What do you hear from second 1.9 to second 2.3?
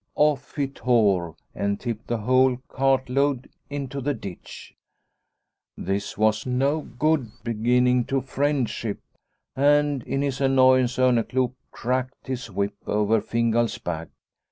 the